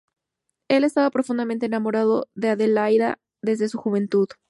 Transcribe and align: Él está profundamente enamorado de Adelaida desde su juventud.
Él 0.67 0.83
está 0.83 1.07
profundamente 1.11 1.67
enamorado 1.67 2.27
de 2.33 2.49
Adelaida 2.49 3.19
desde 3.43 3.69
su 3.69 3.77
juventud. 3.77 4.27